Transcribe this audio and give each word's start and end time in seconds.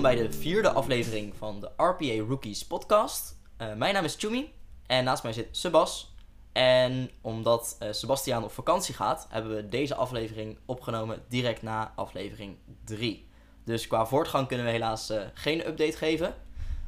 bij 0.00 0.14
de 0.14 0.32
vierde 0.32 0.70
aflevering 0.70 1.34
van 1.36 1.60
de 1.60 1.70
RPA 1.76 2.24
Rookies 2.28 2.66
podcast. 2.66 3.38
Uh, 3.58 3.74
mijn 3.74 3.94
naam 3.94 4.04
is 4.04 4.16
Chumi 4.18 4.52
en 4.86 5.04
naast 5.04 5.22
mij 5.22 5.32
zit 5.32 5.48
Sebas. 5.50 6.14
En 6.52 7.10
omdat 7.20 7.76
uh, 7.82 7.88
Sebastiaan 7.92 8.44
op 8.44 8.52
vakantie 8.52 8.94
gaat, 8.94 9.26
hebben 9.30 9.56
we 9.56 9.68
deze 9.68 9.94
aflevering 9.94 10.58
opgenomen 10.66 11.22
direct 11.28 11.62
na 11.62 11.92
aflevering 11.96 12.56
3. 12.84 13.28
Dus 13.64 13.86
qua 13.86 14.06
voortgang 14.06 14.46
kunnen 14.46 14.66
we 14.66 14.72
helaas 14.72 15.10
uh, 15.10 15.22
geen 15.34 15.66
update 15.66 15.96
geven. 15.96 16.34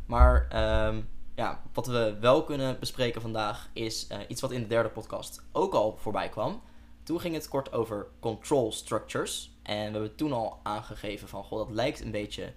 Maar 0.06 0.48
um, 0.86 1.08
ja, 1.34 1.62
wat 1.72 1.86
we 1.86 2.16
wel 2.20 2.44
kunnen 2.44 2.78
bespreken 2.80 3.20
vandaag 3.20 3.70
is 3.72 4.06
iets 4.28 4.40
wat 4.40 4.50
in 4.50 4.60
de 4.62 4.68
derde 4.68 4.88
podcast 4.88 5.42
ook 5.52 5.74
al 5.74 5.96
voorbij 6.00 6.28
kwam. 6.28 6.62
Toen 7.02 7.20
ging 7.20 7.34
het 7.34 7.48
kort 7.48 7.72
over 7.72 8.06
control 8.20 8.72
structures. 8.72 9.50
En 9.62 9.86
we 9.86 9.92
hebben 9.92 10.16
toen 10.16 10.32
al 10.32 10.60
aangegeven 10.62 11.28
van, 11.28 11.44
goh, 11.44 11.58
dat 11.58 11.70
lijkt 11.70 12.00
een 12.00 12.10
beetje 12.10 12.52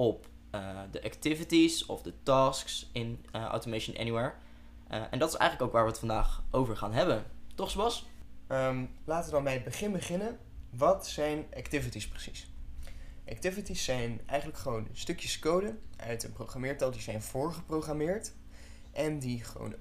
op 0.00 0.28
uh, 0.54 0.80
de 0.90 1.02
activities 1.02 1.86
of 1.86 2.02
de 2.02 2.12
tasks 2.22 2.90
in 2.92 3.24
uh, 3.36 3.44
Automation 3.44 3.96
Anywhere. 3.96 4.32
Uh, 4.90 5.02
en 5.10 5.18
dat 5.18 5.28
is 5.28 5.34
eigenlijk 5.34 5.62
ook 5.68 5.72
waar 5.72 5.84
we 5.84 5.90
het 5.90 5.98
vandaag 5.98 6.44
over 6.50 6.76
gaan 6.76 6.92
hebben. 6.92 7.24
Toch, 7.54 7.70
Sebas? 7.70 8.06
Um, 8.48 8.90
laten 9.04 9.26
we 9.26 9.34
dan 9.34 9.44
bij 9.44 9.52
het 9.52 9.64
begin 9.64 9.92
beginnen. 9.92 10.38
Wat 10.70 11.06
zijn 11.06 11.46
activities 11.56 12.08
precies? 12.08 12.50
Activities 13.28 13.84
zijn 13.84 14.20
eigenlijk 14.26 14.58
gewoon 14.58 14.88
stukjes 14.92 15.38
code 15.38 15.78
uit 15.96 16.24
een 16.24 16.32
programmeertaal 16.32 16.90
die 16.90 17.00
zijn 17.00 17.22
voorgeprogrammeerd. 17.22 18.32
En 18.92 19.18
die 19.18 19.44
gewoon 19.44 19.74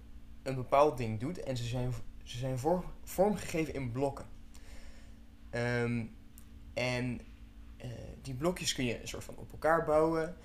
een 0.44 0.56
bepaald 0.56 0.98
ding 0.98 1.20
doet. 1.20 1.44
En 1.44 1.58
ze 1.58 1.64
zijn, 1.64 1.94
ze 2.24 2.38
zijn 2.38 2.60
vormgegeven 3.04 3.74
in 3.74 3.92
blokken. 3.92 4.26
Um, 5.52 6.16
en 6.74 7.22
uh, 7.84 7.92
die 8.22 8.34
blokjes 8.34 8.74
kun 8.74 8.86
je 8.86 9.02
een 9.02 9.08
soort 9.08 9.24
van 9.24 9.36
op 9.38 9.52
elkaar 9.52 9.86
bouwen. 9.86 10.36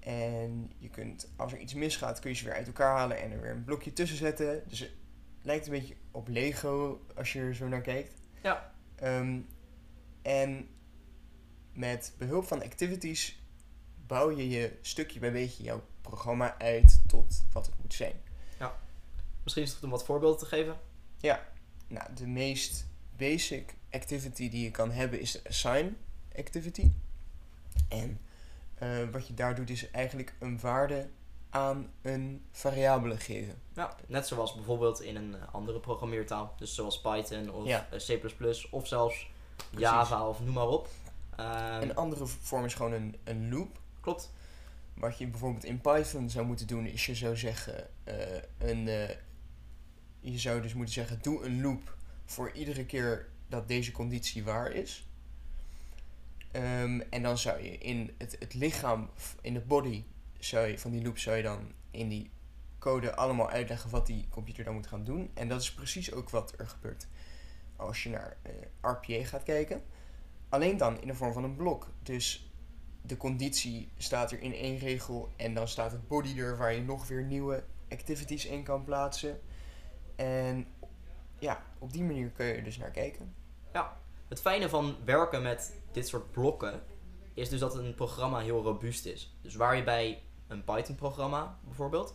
En 0.00 0.72
je 0.78 0.88
kunt, 0.88 1.28
als 1.36 1.52
er 1.52 1.58
iets 1.58 1.74
misgaat, 1.74 2.18
kun 2.18 2.30
je 2.30 2.36
ze 2.36 2.44
weer 2.44 2.54
uit 2.54 2.66
elkaar 2.66 2.96
halen 2.96 3.20
en 3.20 3.30
er 3.30 3.40
weer 3.40 3.50
een 3.50 3.64
blokje 3.64 3.92
tussen 3.92 4.16
zetten. 4.16 4.62
Dus 4.66 4.80
het 4.80 4.90
lijkt 5.42 5.66
een 5.66 5.72
beetje 5.72 5.94
op 6.10 6.28
Lego 6.28 7.00
als 7.14 7.32
je 7.32 7.40
er 7.40 7.54
zo 7.54 7.68
naar 7.68 7.80
kijkt. 7.80 8.14
Ja. 8.42 8.72
Um, 9.02 9.46
en 10.22 10.68
met 11.72 12.14
behulp 12.18 12.44
van 12.46 12.62
activities 12.62 13.42
bouw 14.06 14.30
je 14.30 14.48
je 14.48 14.78
stukje 14.80 15.20
bij 15.20 15.32
beetje 15.32 15.62
jouw 15.62 15.82
programma 16.00 16.58
uit 16.58 17.00
tot 17.06 17.44
wat 17.52 17.66
het 17.66 17.74
moet 17.80 17.94
zijn. 17.94 18.14
Ja. 18.58 18.78
Misschien 19.42 19.62
is 19.62 19.68
het 19.68 19.78
goed 19.78 19.88
om 19.88 19.94
wat 19.96 20.04
voorbeelden 20.04 20.38
te 20.38 20.46
geven. 20.46 20.76
Ja. 21.16 21.46
Nou, 21.88 22.14
de 22.14 22.26
meest 22.26 22.86
basic 23.16 23.74
activity 23.90 24.50
die 24.50 24.62
je 24.62 24.70
kan 24.70 24.90
hebben 24.90 25.20
is 25.20 25.32
de 25.32 25.40
assign 25.48 25.96
activity. 26.38 26.90
En 27.88 28.20
uh, 28.82 28.88
wat 29.12 29.26
je 29.26 29.34
daar 29.34 29.54
doet 29.54 29.70
is 29.70 29.90
eigenlijk 29.90 30.34
een 30.38 30.60
waarde 30.60 31.08
aan 31.50 31.90
een 32.02 32.44
variabele 32.50 33.16
geven. 33.16 33.54
Ja, 33.72 33.96
net 34.06 34.26
zoals 34.26 34.54
bijvoorbeeld 34.54 35.00
in 35.02 35.16
een 35.16 35.36
andere 35.52 35.80
programmeertaal. 35.80 36.54
Dus 36.58 36.74
zoals 36.74 37.00
Python 37.00 37.50
of 37.52 37.66
Ja. 37.66 37.88
C++ 38.06 38.20
of 38.70 38.86
zelfs 38.86 39.30
Java 39.70 40.28
of 40.28 40.40
noem 40.40 40.54
maar 40.54 40.68
op. 40.68 40.88
Ehm, 41.36 41.82
Een 41.82 41.94
andere 41.94 42.26
vorm 42.26 42.64
is 42.64 42.74
gewoon 42.74 42.92
een, 42.92 43.16
een 43.24 43.50
loop. 43.50 43.78
klopt. 44.00 44.32
Wat 44.94 45.18
je 45.18 45.26
bijvoorbeeld 45.26 45.64
in 45.64 45.80
Python 45.80 46.30
zou 46.30 46.46
moeten 46.46 46.66
doen, 46.66 46.86
is 46.86 47.06
je 47.06 47.14
zou 47.14 47.36
zeggen, 47.36 47.86
eh, 48.04 48.14
een, 48.58 48.88
eh, 48.88 49.16
je 50.20 50.38
zou 50.38 50.60
dus 50.62 50.74
moeten 50.74 50.94
zeggen, 50.94 51.18
doe 51.22 51.44
een 51.44 51.60
loop 51.60 51.96
voor 52.24 52.50
iedere 52.52 52.86
keer 52.86 53.28
dat 53.48 53.68
deze 53.68 53.92
conditie 53.92 54.44
waar 54.44 54.72
is. 54.72 55.07
Ehm, 56.50 57.00
en 57.10 57.22
dan 57.22 57.38
zou 57.38 57.62
je 57.62 57.78
in 57.78 58.14
het, 58.18 58.36
het 58.38 58.54
lichaam, 58.54 59.10
in 59.40 59.54
de 59.54 59.60
body 59.60 60.04
zou 60.38 60.66
je, 60.66 60.78
van 60.78 60.90
die 60.90 61.02
loop, 61.02 61.18
zou 61.18 61.36
je 61.36 61.42
dan 61.42 61.72
in 61.90 62.08
die 62.08 62.30
code 62.78 63.14
allemaal 63.14 63.50
uitleggen 63.50 63.90
wat 63.90 64.06
die 64.06 64.26
computer 64.28 64.64
dan 64.64 64.74
moet 64.74 64.86
gaan 64.86 65.04
doen. 65.04 65.30
En 65.34 65.48
dat 65.48 65.60
is 65.60 65.74
precies 65.74 66.12
ook 66.12 66.30
wat 66.30 66.54
er 66.58 66.68
gebeurt 66.68 67.08
als 67.76 68.02
je 68.02 68.10
naar 68.10 68.36
eh, 68.42 68.52
RPA 68.80 69.24
gaat 69.24 69.42
kijken. 69.42 69.82
Alleen 70.48 70.76
dan 70.76 71.00
in 71.00 71.06
de 71.06 71.14
vorm 71.14 71.32
van 71.32 71.44
een 71.44 71.56
blok. 71.56 71.88
Dus 72.02 72.52
de 73.02 73.16
conditie 73.16 73.90
staat 73.96 74.32
er 74.32 74.40
in 74.40 74.54
één 74.54 74.78
regel 74.78 75.32
en 75.36 75.54
dan 75.54 75.68
staat 75.68 75.92
het 75.92 76.08
body 76.08 76.38
er 76.38 76.56
waar 76.56 76.72
je 76.72 76.82
nog 76.82 77.08
weer 77.08 77.24
nieuwe 77.24 77.64
activities 77.90 78.46
in 78.46 78.62
kan 78.62 78.84
plaatsen. 78.84 79.40
En 80.16 80.66
ja, 81.38 81.62
op 81.78 81.92
die 81.92 82.04
manier 82.04 82.30
kun 82.30 82.46
je 82.46 82.52
er 82.52 82.64
dus 82.64 82.78
naar 82.78 82.90
kijken. 82.90 83.34
Het 84.28 84.40
fijne 84.40 84.68
van 84.68 84.96
werken 85.04 85.42
met 85.42 85.77
dit 85.92 86.08
soort 86.08 86.30
blokken 86.32 86.82
is 87.34 87.48
dus 87.48 87.60
dat 87.60 87.74
een 87.74 87.94
programma 87.94 88.38
heel 88.38 88.62
robuust 88.62 89.06
is. 89.06 89.36
Dus 89.42 89.54
waar 89.54 89.76
je 89.76 89.84
bij 89.84 90.22
een 90.46 90.64
Python-programma 90.64 91.58
bijvoorbeeld 91.64 92.14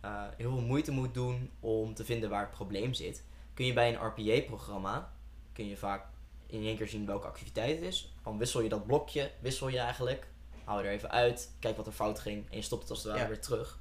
eh, 0.00 0.22
heel 0.36 0.50
veel 0.50 0.60
moeite 0.60 0.90
moet 0.92 1.14
doen 1.14 1.50
om 1.60 1.94
te 1.94 2.04
vinden 2.04 2.30
waar 2.30 2.40
het 2.40 2.50
probleem 2.50 2.94
zit, 2.94 3.24
kun 3.54 3.66
je 3.66 3.72
bij 3.72 3.88
een 3.94 4.06
RPA-programma 4.06 5.12
kun 5.52 5.68
je 5.68 5.76
vaak 5.76 6.06
in 6.46 6.62
één 6.64 6.76
keer 6.76 6.88
zien 6.88 7.06
welke 7.06 7.26
activiteit 7.26 7.74
het 7.76 7.84
is. 7.84 8.14
Dan 8.22 8.38
wissel 8.38 8.60
je 8.60 8.68
dat 8.68 8.86
blokje, 8.86 9.30
wissel 9.40 9.68
je 9.68 9.78
eigenlijk, 9.78 10.28
hou 10.64 10.80
je 10.82 10.86
er 10.88 10.92
even 10.94 11.10
uit, 11.10 11.54
kijk 11.58 11.76
wat 11.76 11.86
er 11.86 11.92
fout 11.92 12.18
ging 12.18 12.50
en 12.50 12.56
je 12.56 12.62
stopt 12.62 12.82
het 12.82 12.90
als 12.90 12.98
het 13.02 13.08
ware 13.12 13.22
Ja. 13.22 13.28
weer 13.28 13.40
terug. 13.40 13.78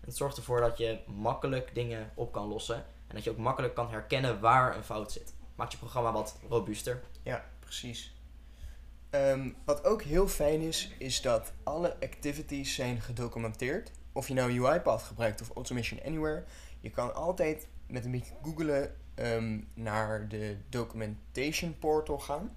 En 0.00 0.06
het 0.08 0.16
zorgt 0.16 0.36
ervoor 0.36 0.60
dat 0.60 0.78
je 0.78 0.98
makkelijk 1.06 1.74
dingen 1.74 2.10
op 2.14 2.32
kan 2.32 2.48
lossen 2.48 2.76
en 3.06 3.14
dat 3.14 3.24
je 3.24 3.30
ook 3.30 3.36
makkelijk 3.36 3.74
kan 3.74 3.90
herkennen 3.90 4.40
waar 4.40 4.76
een 4.76 4.84
fout 4.84 5.12
zit. 5.12 5.34
Maakt 5.54 5.72
je 5.72 5.78
programma 5.78 6.12
wat 6.12 6.38
robuuster. 6.48 7.02
Ja, 7.22 7.44
precies. 7.60 8.14
Ehm, 9.14 9.50
wat 9.64 9.84
ook 9.84 10.02
heel 10.02 10.28
fijn 10.28 10.60
is, 10.60 10.94
is 10.98 11.20
dat 11.20 11.52
alle 11.62 11.96
activities 12.00 12.74
zijn 12.74 13.00
gedocumenteerd. 13.00 13.90
Of 14.12 14.28
je 14.28 14.34
nou 14.34 14.66
UiPath 14.66 15.02
gebruikt 15.02 15.40
of 15.40 15.50
Automation 15.54 16.00
Anywhere. 16.04 16.44
Je 16.80 16.90
kan 16.90 17.14
altijd 17.14 17.66
met 17.86 18.04
een 18.04 18.10
beetje 18.10 18.34
googelen 18.42 18.94
ehm, 19.14 19.60
naar 19.74 20.28
de 20.28 20.56
documentation 20.68 21.78
portal 21.78 22.18
gaan. 22.18 22.56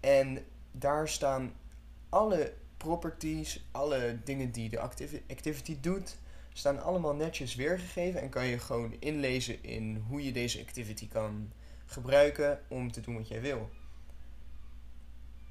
En 0.00 0.44
daar 0.72 1.08
staan 1.08 1.52
alle 2.08 2.52
properties, 2.76 3.66
alle 3.70 4.18
dingen 4.24 4.50
die 4.50 4.68
de 4.68 4.78
activi- 4.80 5.22
activity 5.30 5.76
doet, 5.80 6.18
staan 6.52 6.82
allemaal 6.82 7.14
netjes 7.14 7.54
weergegeven. 7.54 8.20
En 8.20 8.28
kan 8.28 8.46
je 8.46 8.58
gewoon 8.58 8.96
inlezen 8.98 9.62
in 9.62 10.04
hoe 10.08 10.24
je 10.24 10.32
deze 10.32 10.60
activity 10.60 11.08
kan 11.08 11.52
gebruiken 11.86 12.60
om 12.68 12.92
te 12.92 13.00
doen 13.00 13.16
wat 13.16 13.28
jij 13.28 13.40
wil. 13.40 13.70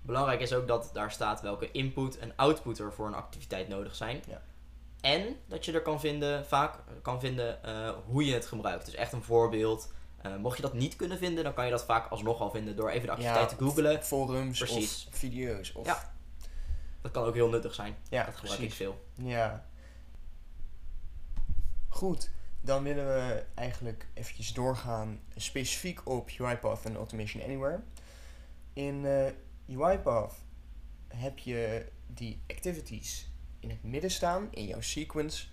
Belangrijk 0.08 0.42
is 0.42 0.54
ook 0.54 0.68
dat 0.68 0.90
daar 0.94 1.12
staat 1.12 1.42
welke 1.42 1.72
input 1.72 2.18
en 2.18 2.34
output 2.36 2.80
er 2.80 2.94
voor 2.94 3.08
een 3.08 3.14
activiteit 3.14 3.68
nodig 3.68 3.96
zijn. 3.96 4.22
Ja. 4.28 4.42
En 5.02 5.36
dat 5.48 5.66
je 5.66 5.72
er 5.72 5.82
kan 5.82 6.00
vinden, 6.00 6.46
vaak 6.46 6.80
kan 7.02 7.20
vinden 7.20 7.64
eh, 7.64 7.94
hoe 8.06 8.26
je 8.26 8.34
het 8.34 8.46
gebruikt. 8.46 8.86
Dus 8.86 8.96
echt 8.96 9.14
een 9.14 9.24
voorbeeld. 9.24 9.94
Eh, 10.18 10.36
mocht 10.36 10.56
je 10.56 10.62
dat 10.62 10.74
niet 10.74 10.96
kunnen 10.96 11.18
vinden, 11.18 11.44
dan 11.44 11.54
kan 11.54 11.66
je 11.66 11.72
dat 11.72 11.86
vaak 11.86 12.12
alsnog 12.12 12.42
al 12.42 12.52
vinden 12.52 12.76
door 12.76 12.90
even 12.90 13.06
de 13.06 13.12
activiteit 13.12 13.50
te 13.50 13.56
googlen. 13.58 14.04
Forums 14.04 14.60
Precies. 14.60 15.08
of 15.12 15.18
video's. 15.18 15.72
Of, 15.74 15.86
Ja. 15.86 16.16
Dat 17.02 17.12
kan 17.12 17.24
ook 17.24 17.34
heel 17.34 17.50
nuttig 17.50 17.74
zijn. 17.74 17.96
ja 18.10 18.24
dat 18.24 18.36
gebruik 18.36 18.60
precies. 18.60 18.80
ik 18.80 18.86
veel. 18.86 19.06
Ja. 19.14 19.66
Goed, 21.88 22.30
dan 22.62 22.84
willen 22.84 23.06
we 23.06 23.44
eigenlijk 23.54 24.08
eventjes 24.14 24.54
doorgaan 24.54 25.20
specifiek 25.36 26.10
op 26.10 26.30
UiPath 26.40 26.86
en 26.86 26.96
Automation 26.96 27.44
Anywhere. 27.44 27.80
In 28.74 29.06
eh, 29.06 29.32
UiPath 29.70 30.34
heb 31.08 31.38
je 31.40 31.92
die 32.08 32.42
activities 32.48 33.30
in 33.60 33.70
het 33.70 33.84
midden 33.84 34.12
staan, 34.12 34.48
in 34.52 34.66
jouw 34.66 34.82
sequence. 34.82 35.48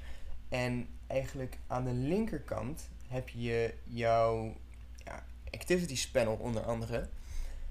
En 0.49 0.89
eigenlijk 1.07 1.59
aan 1.67 1.85
de 1.85 1.93
linkerkant 1.93 2.89
heb 3.07 3.29
je 3.29 3.75
jouw 3.85 4.57
ja, 5.05 5.27
activities 5.51 6.11
panel 6.11 6.35
onder 6.37 6.63
andere. 6.63 7.09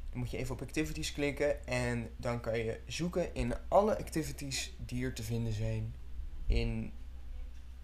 Dan 0.10 0.20
moet 0.20 0.32
je 0.32 0.38
even 0.38 0.56
op 0.56 0.62
activities 0.62 1.14
klikken 1.14 1.68
en 1.68 2.10
dan 2.18 2.40
kan 2.42 2.58
je 2.58 2.80
zoeken 2.88 3.34
in 3.36 3.54
alle 3.68 3.98
activities 3.98 4.74
die 4.86 5.06
er 5.06 5.14
te 5.14 5.24
vinden 5.24 5.54
zijn 5.54 5.96
in 6.46 6.94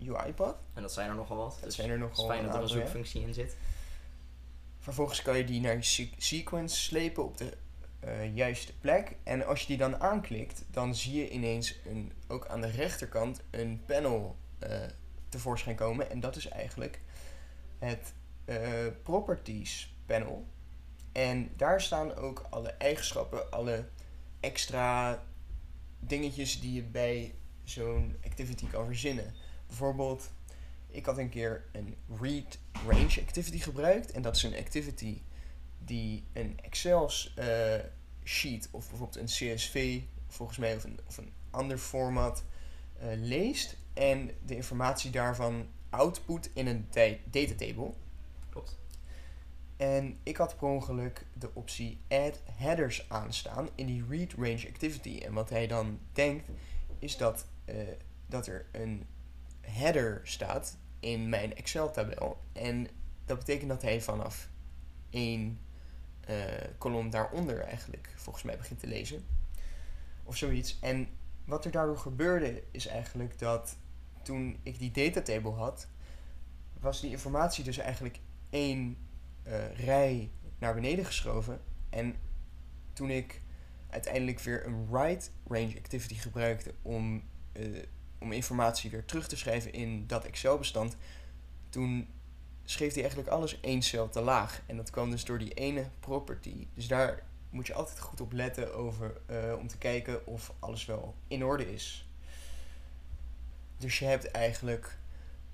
UiPath. 0.08 0.58
En 0.74 0.82
dat 0.82 0.94
zijn 0.94 1.10
er 1.10 1.16
nogal 1.16 1.38
wat. 1.38 1.52
Dat 1.52 1.64
dus 1.64 1.76
zijn 1.76 1.90
er 1.90 1.98
nogal 1.98 2.24
is 2.26 2.32
fijn 2.32 2.46
dat 2.46 2.56
er 2.56 2.62
een 2.62 2.68
zoekfunctie 2.68 3.22
in 3.22 3.34
zit. 3.34 3.58
Vervolgens 4.80 5.22
kan 5.22 5.38
je 5.38 5.44
die 5.44 5.62
naar 5.62 5.76
je 5.76 5.84
se- 5.84 6.10
sequence 6.18 6.76
slepen 6.76 7.24
op 7.26 7.38
de 7.38 7.58
eh, 8.00 8.36
juiste 8.36 8.78
plek. 8.78 9.16
En 9.24 9.46
als 9.46 9.62
je 9.62 9.68
die 9.68 9.78
dan 9.78 10.02
aanklikt, 10.02 10.64
dan 10.72 10.96
zie 10.96 11.18
je 11.18 11.30
ineens 11.30 11.80
een, 11.86 12.12
ook 12.28 12.48
aan 12.48 12.62
de 12.62 12.70
rechterkant 12.70 13.42
een 13.50 13.82
panel 13.86 14.36
eh, 14.60 14.80
tevoorschijn 15.30 15.76
komen. 15.76 16.10
En 16.10 16.20
dat 16.20 16.36
is 16.36 16.48
eigenlijk 16.48 17.00
het 17.80 18.14
eh, 18.46 18.58
Properties 19.04 19.94
panel. 20.06 20.46
En 21.12 21.52
daar 21.58 21.82
staan 21.82 22.16
ook 22.16 22.46
alle 22.50 22.70
eigenschappen, 22.70 23.52
alle 23.52 23.88
extra 24.40 25.24
dingetjes 26.00 26.60
die 26.60 26.74
je 26.74 26.84
bij 26.84 27.36
zo'n 27.64 28.16
activity 28.26 28.68
kan 28.68 28.86
verzinnen. 28.86 29.34
Bijvoorbeeld, 29.68 30.32
ik 30.88 31.06
had 31.06 31.18
een 31.18 31.30
keer 31.30 31.66
een 31.72 31.96
read 32.22 32.58
range 32.88 33.22
activity 33.22 33.60
gebruikt. 33.60 34.12
En 34.12 34.22
dat 34.22 34.36
is 34.36 34.44
een 34.44 34.56
activity 34.56 35.22
die 35.90 36.24
een 36.34 36.60
Excel-sheet 36.62 38.66
eh, 38.66 38.74
of 38.74 38.90
bijvoorbeeld 38.90 39.16
een 39.16 39.26
CSV, 39.26 40.02
volgens 40.28 40.58
mij, 40.58 40.76
of 40.76 40.84
een, 40.84 41.00
of 41.08 41.18
een 41.18 41.32
ander 41.50 41.78
format 41.78 42.44
eh, 43.00 43.08
leest 43.16 43.78
en 43.94 44.32
de 44.46 44.56
informatie 44.56 45.12
daarvan 45.12 45.68
output 45.90 46.50
in 46.54 46.68
een 46.68 46.88
datatable. 47.32 47.94
Klopt. 48.50 48.78
En 49.78 50.18
ik 50.24 50.38
had 50.38 50.58
per 50.58 50.68
ongeluk 50.68 51.26
de 51.34 51.50
optie 51.54 51.98
add 52.08 52.42
headers 52.52 53.10
aanstaan 53.10 53.70
in 53.76 53.86
die 53.86 54.06
read 54.10 54.34
range 54.34 54.68
activity. 54.68 55.18
En 55.18 55.34
wat 55.34 55.50
hij 55.50 55.68
dan 55.68 56.00
denkt 56.14 56.50
is 57.00 57.18
dat, 57.18 57.46
eh, 57.66 57.76
dat 58.26 58.48
er 58.48 58.66
een 58.72 59.06
header 59.62 60.22
staat 60.24 60.78
in 61.00 61.30
mijn 61.30 61.56
Excel-tabel. 61.56 62.38
En 62.54 62.88
dat 63.26 63.38
betekent 63.38 63.70
dat 63.70 63.82
hij 63.82 64.02
vanaf 64.02 64.50
1 65.10 65.60
eh, 66.22 66.36
kolom 66.78 67.10
daaronder 67.10 67.60
eigenlijk, 67.60 68.14
volgens 68.16 68.44
mij, 68.44 68.58
begint 68.58 68.80
te 68.80 68.88
lezen. 68.88 69.26
Of 70.24 70.38
zoiets. 70.38 70.80
En 70.80 71.08
wat 71.46 71.66
er 71.66 71.72
daardoor 71.72 71.98
gebeurde 71.98 72.64
is 72.72 72.88
eigenlijk 72.88 73.40
dat 73.40 73.78
toen 74.24 74.60
ik 74.64 74.80
die 74.80 74.92
datatable 74.92 75.52
had, 75.52 75.88
was 76.80 77.02
die 77.02 77.12
informatie 77.12 77.64
dus 77.64 77.78
eigenlijk 77.78 78.20
één 78.50 78.98
eh, 79.44 79.74
rij 79.86 80.32
naar 80.60 80.74
beneden 80.74 81.06
geschoven. 81.06 81.62
En 81.90 82.16
toen 82.94 83.10
ik 83.10 83.42
uiteindelijk 83.90 84.40
weer 84.40 84.66
een 84.66 84.88
write 84.90 85.30
range 85.48 85.78
activity 85.78 86.16
gebruikte 86.16 86.74
om, 86.82 87.24
eh, 87.52 87.64
om 88.20 88.32
informatie 88.32 88.90
weer 88.90 89.06
terug 89.06 89.28
te 89.28 89.38
schrijven 89.38 89.74
in 89.74 90.08
dat 90.08 90.26
Excel-bestand, 90.26 90.96
toen 91.70 92.08
schreef 92.70 92.94
hij 92.94 93.02
eigenlijk 93.02 93.32
alles 93.32 93.60
één 93.60 93.82
cel 93.82 94.10
te 94.10 94.22
laag. 94.22 94.62
En 94.66 94.78
dat 94.78 94.90
kwam 94.90 95.10
dus 95.10 95.26
door 95.26 95.38
die 95.38 95.54
ene 95.54 95.90
property. 96.00 96.68
Dus 96.74 96.88
daar 96.88 97.24
moet 97.50 97.68
je 97.68 97.74
altijd 97.74 98.00
goed 98.00 98.22
op 98.22 98.32
letten 98.32 98.76
over, 98.76 99.22
eh, 99.26 99.56
om 99.58 99.68
te 99.68 99.78
kijken 99.78 100.28
of 100.28 100.54
alles 100.60 100.86
wel 100.86 101.16
in 101.28 101.46
orde 101.46 101.74
is. 101.74 102.08
Dus 103.78 104.00
je 104.00 104.06
hebt 104.06 104.32
eigenlijk 104.32 104.98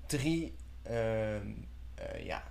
drie 0.06 0.54
ehm, 0.82 1.52
eh, 1.94 2.24
ja, 2.24 2.42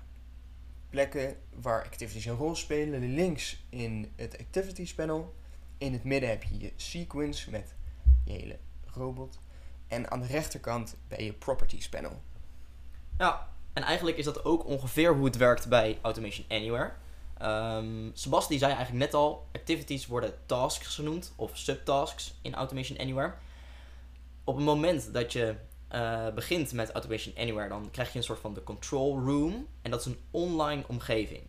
plekken 0.89 1.38
waar 1.53 1.83
activities 1.83 2.25
een 2.25 2.35
rol 2.35 2.56
spelen. 2.56 3.13
Links 3.13 3.65
in 3.69 4.12
het 4.15 4.39
activities 4.39 4.94
panel. 4.94 5.35
In 5.77 5.94
het 5.94 6.03
midden 6.03 6.29
heb 6.29 6.44
je 6.44 6.59
je 6.59 6.71
sequence 6.75 7.51
met 7.51 7.73
je 8.23 8.31
hele 8.31 8.59
robot. 8.85 9.39
En 9.88 10.12
aan 10.12 10.19
de 10.19 10.27
rechterkant 10.27 10.95
bij 11.07 11.23
je 11.23 11.33
properties 11.33 11.89
panel. 11.89 12.21
Ja, 13.17 13.53
en 13.75 13.83
eigenlijk 13.83 14.18
is 14.18 14.25
dat 14.25 14.45
ook 14.45 14.66
ongeveer 14.66 15.16
hoe 15.16 15.25
het 15.25 15.38
werkt 15.38 15.68
bij 15.68 16.00
Automation 16.01 16.45
Anywhere. 16.50 16.92
Die 18.48 18.60
zei 18.60 18.74
eigenlijk 18.74 19.06
net 19.06 19.13
al, 19.13 19.48
activities 19.51 20.07
worden 20.07 20.33
tasks 20.45 20.95
genoemd 20.95 21.33
of 21.36 21.57
subtasks 21.57 22.33
in 22.42 22.56
Automation 22.56 22.98
Anywhere. 22.98 23.33
Op 24.44 24.56
het 24.56 24.66
moment 24.66 25.13
dat 25.13 25.33
je 25.33 25.56
eh, 25.88 26.27
begint 26.30 26.74
met 26.74 26.92
Automation 26.92 27.36
Anywhere, 27.38 27.69
dan 27.69 27.92
krijg 27.92 28.12
je 28.12 28.18
een 28.18 28.24
soort 28.24 28.39
van 28.39 28.54
de 28.54 28.63
control 28.63 29.19
room. 29.19 29.68
En 29.81 29.92
dat 29.92 30.00
is 30.00 30.06
een 30.06 30.19
online 30.31 30.83
omgeving. 30.88 31.42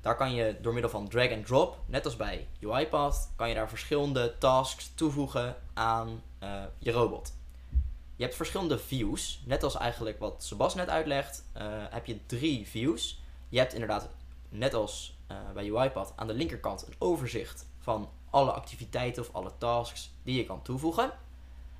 Daar 0.00 0.16
kan 0.16 0.34
je 0.34 0.56
door 0.60 0.72
middel 0.72 0.90
van 0.90 1.08
drag 1.08 1.32
and 1.32 1.46
drop, 1.46 1.78
net 1.86 2.04
als 2.04 2.16
bij 2.16 2.48
UiPath, 2.60 3.32
kan 3.36 3.48
je 3.48 3.54
daar 3.54 3.68
verschillende 3.68 4.34
tasks 4.38 4.92
toevoegen 4.94 5.56
aan 5.74 6.22
eh, 6.38 6.62
je 6.78 6.90
robot. 6.90 7.32
Je 8.22 8.28
hebt 8.28 8.40
verschillende 8.40 8.78
views, 8.78 9.42
net 9.44 9.62
als 9.62 9.76
eigenlijk 9.76 10.18
wat 10.18 10.44
Sebas 10.44 10.74
net 10.74 10.88
uitlegt, 10.88 11.44
eh, 11.52 11.64
heb 11.90 12.06
je 12.06 12.26
drie 12.26 12.68
views. 12.68 13.22
Je 13.48 13.58
hebt 13.58 13.72
inderdaad, 13.72 14.08
net 14.48 14.74
als 14.74 15.18
eh, 15.26 15.36
bij 15.54 15.72
UiPath, 15.72 16.12
aan 16.16 16.26
de 16.26 16.34
linkerkant 16.34 16.86
een 16.86 16.94
overzicht 16.98 17.66
van 17.78 18.10
alle 18.30 18.52
activiteiten 18.52 19.22
of 19.22 19.34
alle 19.34 19.52
tasks 19.58 20.10
die 20.22 20.36
je 20.36 20.44
kan 20.44 20.62
toevoegen. 20.62 21.12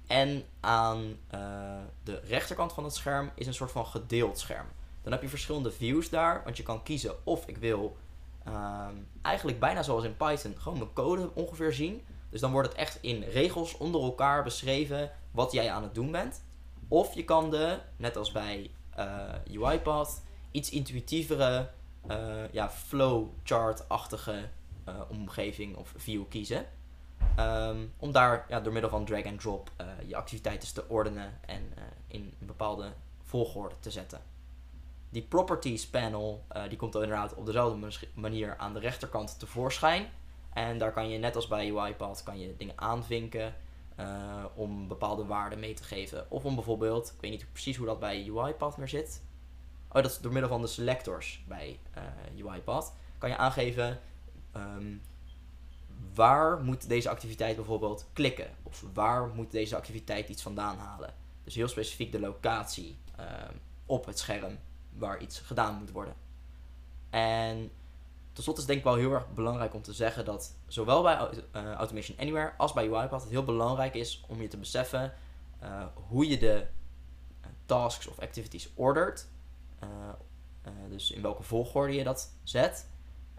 En 0.06 0.44
aan 0.60 1.16
eh, 1.28 1.40
de 2.02 2.20
rechterkant 2.24 2.72
van 2.72 2.84
het 2.84 2.94
scherm 2.94 3.30
is 3.34 3.46
een 3.46 3.54
soort 3.54 3.72
van 3.72 3.86
gedeeld 3.86 4.38
scherm. 4.38 4.66
Dan 5.02 5.12
heb 5.12 5.22
je 5.22 5.28
verschillende 5.28 5.70
views 5.70 6.08
daar, 6.08 6.44
want 6.44 6.56
je 6.56 6.62
kan 6.62 6.82
kiezen 6.82 7.26
of 7.26 7.46
ik 7.46 7.56
wil 7.56 7.96
ehm, 8.44 8.94
eigenlijk 9.22 9.60
bijna 9.60 9.82
zoals 9.82 10.04
in 10.04 10.16
Python 10.16 10.54
gewoon 10.58 10.78
mijn 10.78 10.92
code 10.92 11.34
ongeveer 11.34 11.72
zien. 11.72 12.04
Dus 12.32 12.40
dan 12.40 12.52
wordt 12.52 12.68
het 12.68 12.76
echt 12.76 12.98
in 13.00 13.22
regels 13.22 13.76
onder 13.76 14.02
elkaar 14.02 14.42
beschreven 14.42 15.10
wat 15.30 15.52
jij 15.52 15.70
aan 15.70 15.82
het 15.82 15.94
doen 15.94 16.10
bent. 16.10 16.44
Of 16.88 17.14
je 17.14 17.24
kan 17.24 17.50
de, 17.50 17.78
net 17.96 18.16
als 18.16 18.32
bij 18.32 18.70
eh, 18.90 19.62
UiPath, 19.62 20.22
iets 20.50 20.70
intuïtievere, 20.70 21.70
eh, 22.06 22.52
ja, 22.52 22.70
flowchart-achtige 22.70 24.48
eh, 24.84 25.00
omgeving 25.08 25.76
of 25.76 25.92
view 25.96 26.22
kiezen. 26.28 26.66
Ehm, 27.36 27.86
om 27.96 28.12
daar 28.12 28.46
ja, 28.48 28.60
door 28.60 28.72
middel 28.72 28.90
van 28.90 29.04
drag 29.04 29.24
and 29.24 29.40
drop 29.40 29.70
je 30.06 30.16
activiteiten 30.16 30.74
te 30.74 30.88
ordenen 30.88 31.38
en 31.46 31.62
in 32.06 32.34
een 32.40 32.46
bepaalde 32.46 32.92
volgorde 33.22 33.74
te 33.80 33.90
zetten. 33.90 34.20
Die 35.08 35.22
properties 35.22 35.88
panel 35.88 36.44
die 36.68 36.78
komt 36.78 36.92
dan 36.92 37.02
inderdaad 37.02 37.34
op 37.34 37.46
dezelfde 37.46 37.90
manier 38.14 38.56
aan 38.56 38.72
de 38.72 38.80
rechterkant 38.80 39.38
tevoorschijn. 39.38 40.10
En 40.52 40.78
daar 40.78 40.92
kan 40.92 41.08
je 41.08 41.18
net 41.18 41.36
als 41.36 41.48
bij 41.48 41.74
UiPath 41.74 42.22
kan 42.22 42.40
je 42.40 42.56
dingen 42.56 42.78
aanvinken 42.78 43.54
eh, 43.96 44.44
om 44.54 44.88
bepaalde 44.88 45.24
waarden 45.24 45.58
mee 45.58 45.74
te 45.74 45.84
geven. 45.84 46.30
Of 46.30 46.44
om 46.44 46.54
bijvoorbeeld, 46.54 47.12
ik 47.14 47.20
weet 47.20 47.30
niet 47.30 47.52
precies 47.52 47.76
hoe 47.76 47.86
dat 47.86 48.00
bij 48.00 48.32
UiPath 48.36 48.76
meer 48.76 48.88
zit. 48.88 49.22
Oh, 49.88 50.02
dat 50.02 50.10
is 50.10 50.18
door 50.18 50.32
middel 50.32 50.50
van 50.50 50.60
de 50.60 50.66
selectors 50.66 51.44
bij 51.48 51.78
eh 51.92 52.46
UiPath. 52.46 52.92
Kan 53.18 53.30
je 53.30 53.36
aangeven 53.36 54.00
ehm, 54.52 54.96
waar 56.14 56.60
moet 56.60 56.88
deze 56.88 57.08
activiteit 57.08 57.56
bijvoorbeeld 57.56 58.06
klikken? 58.12 58.50
Of 58.62 58.84
waar 58.92 59.28
moet 59.28 59.50
deze 59.50 59.76
activiteit 59.76 60.28
iets 60.28 60.42
vandaan 60.42 60.78
halen? 60.78 61.14
Dus 61.44 61.54
heel 61.54 61.68
specifiek 61.68 62.12
de 62.12 62.20
locatie 62.20 62.98
ehm, 63.16 63.54
op 63.86 64.06
het 64.06 64.18
scherm 64.18 64.58
waar 64.92 65.20
iets 65.20 65.38
gedaan 65.38 65.74
moet 65.74 65.90
worden. 65.90 66.14
En 67.10 67.70
tot 68.32 68.44
slot 68.44 68.58
is 68.58 68.64
denk 68.64 68.78
ik 68.78 68.84
wel 68.84 68.94
heel 68.94 69.12
erg 69.12 69.32
belangrijk 69.32 69.74
om 69.74 69.82
te 69.82 69.92
zeggen 69.92 70.24
dat 70.24 70.56
zowel 70.66 71.02
bij 71.02 71.18
eh, 71.52 71.72
Automation 71.72 72.18
Anywhere 72.18 72.52
als 72.56 72.72
bij 72.72 72.92
UiPath 72.92 73.22
het 73.22 73.30
heel 73.30 73.44
belangrijk 73.44 73.94
is 73.94 74.24
om 74.28 74.40
je 74.40 74.48
te 74.48 74.56
beseffen 74.56 75.14
eh, 75.58 75.84
hoe 76.08 76.28
je 76.28 76.38
de 76.38 76.66
eh, 77.40 77.48
tasks 77.66 78.06
of 78.06 78.18
activities 78.18 78.70
ordert. 78.74 79.30
Dus 80.88 81.10
in 81.10 81.22
welke 81.22 81.42
volgorde 81.42 81.94
je 81.94 82.04
dat 82.04 82.32
zet. 82.42 82.88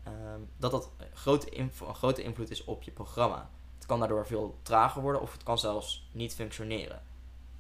Ehm, 0.04 0.40
dat 0.58 0.72
dat 0.72 0.90
grote, 1.14 1.60
een 1.60 1.72
grote 1.94 2.24
invloed 2.24 2.50
is 2.50 2.64
op 2.64 2.84
je 2.84 2.92
programma. 2.92 3.50
Het 3.76 3.86
kan 3.86 4.00
daardoor 4.00 4.26
veel 4.26 4.60
trager 4.62 5.02
worden 5.02 5.22
of 5.22 5.32
het 5.32 5.44
kan 5.44 5.58
zelfs 5.58 6.10
niet 6.12 6.36
functioneren. 6.36 7.02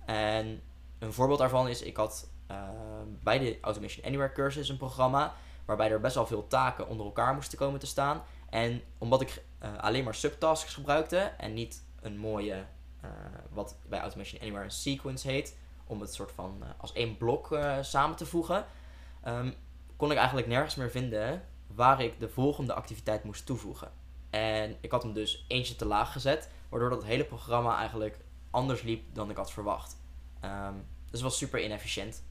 En 0.06 0.62
een 1.00 1.14
voorbeeld 1.14 1.40
daarvan 1.40 1.68
is, 1.68 1.82
ik 1.82 1.98
had 1.98 2.30
eh, 2.48 2.58
bij 3.24 3.40
de 3.40 3.58
Automation 3.62 4.06
Anywhere 4.06 4.32
cursus 4.32 4.70
een 4.70 4.78
programma 4.78 5.34
waarbij 5.66 5.92
er 5.92 6.00
best 6.00 6.16
wel 6.16 6.26
veel 6.26 6.48
taken 6.48 6.88
onder 6.88 7.06
elkaar 7.06 7.34
moesten 7.34 7.58
komen 7.58 7.80
te 7.80 7.86
staan. 7.86 8.24
En 8.50 8.82
omdat 8.98 9.22
ik 9.22 9.44
eh, 9.60 9.78
alleen 9.78 10.04
maar 10.04 10.16
subtasks 10.16 10.74
gebruikte 10.74 11.18
en 11.18 11.54
niet 11.54 11.84
een 12.02 12.18
mooie, 12.18 12.66
eh, 13.02 13.10
wat 13.50 13.78
bij 13.88 14.00
Automation 14.00 14.42
Anywhere 14.42 14.64
een 14.64 14.72
sequence 14.72 15.28
heet, 15.28 15.58
om 15.86 16.02
het 16.02 16.14
soort 16.14 16.32
van 16.32 16.58
eh, 16.62 16.70
als 16.78 16.94
één 16.94 17.18
blok 17.18 17.58
samen 17.82 18.16
te 18.16 18.26
voegen, 18.26 18.66
ehm, 19.22 19.52
kon 19.96 20.12
ik 20.12 20.18
eigenlijk 20.18 20.48
nergens 20.48 20.76
meer 20.76 20.92
vinden 20.92 21.44
waar 21.68 22.02
ik 22.02 22.20
de 22.20 22.30
volgende 22.30 22.74
activiteit 22.74 23.24
moest 23.24 23.46
toevoegen. 23.46 23.92
En 24.30 24.78
ik 24.82 24.92
had 24.92 25.04
hem 25.04 25.14
dus 25.14 25.46
eentje 25.48 25.76
te 25.76 25.86
laag 25.86 26.12
gezet, 26.12 26.50
waardoor 26.70 26.90
dat 26.90 27.04
hele 27.04 27.26
programma 27.26 27.78
eigenlijk 27.78 28.20
anders 28.50 28.82
liep 28.82 29.16
dan 29.16 29.30
ik 29.30 29.38
had 29.38 29.52
verwacht. 29.52 29.98
Ehm, 30.40 30.74
dus 30.74 31.12
het 31.12 31.22
was 31.22 31.38
super 31.38 31.64
inefficiënt. 31.64 32.24